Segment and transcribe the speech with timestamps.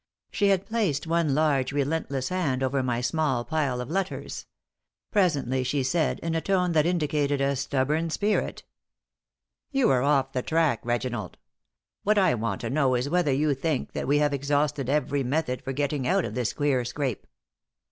[0.31, 4.47] She had placed one large relentless hand over my small pile of letters.
[5.11, 8.63] Presently, she said, in a tone that indicated a stubborn spirit:
[9.71, 11.37] "You are off the track, Reginald.
[12.01, 15.61] What I want to know is whether you think that we have exhausted every method
[15.61, 17.27] for getting out of this queer scrape?"